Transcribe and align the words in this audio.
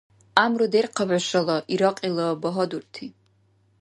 ГӀямру 0.35 0.67
дерхъаб 0.71 1.09
хӀушала, 1.17 1.57
Иракьила 1.73 2.27
багьадурти! 2.41 3.05